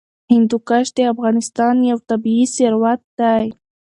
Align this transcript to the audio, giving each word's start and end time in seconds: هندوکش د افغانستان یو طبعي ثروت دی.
هندوکش 0.33 0.87
د 0.97 0.99
افغانستان 1.13 1.75
یو 1.89 1.97
طبعي 2.09 2.43
ثروت 2.55 3.01
دی. 3.19 3.45